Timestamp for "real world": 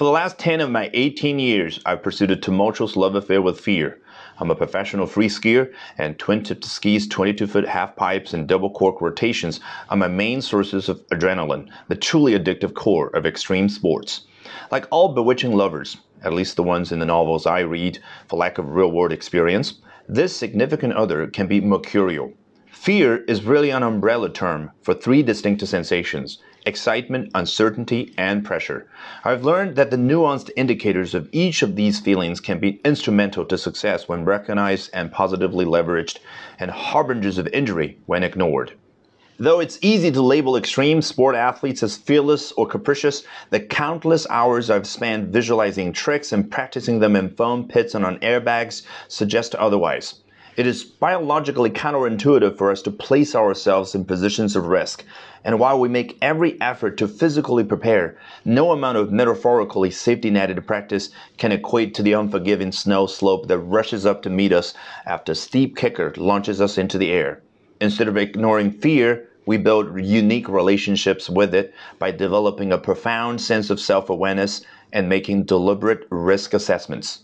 18.74-19.12